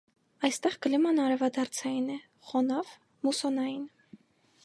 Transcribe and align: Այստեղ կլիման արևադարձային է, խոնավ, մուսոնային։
Այստեղ 0.47 0.77
կլիման 0.85 1.19
արևադարձային 1.25 2.09
է, 2.15 2.17
խոնավ, 2.53 2.95
մուսոնային։ 3.27 3.87